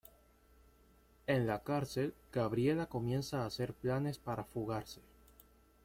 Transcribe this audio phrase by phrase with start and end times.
[1.27, 4.99] En la cárcel, Gabriela comienza a hacer planes para fugarse.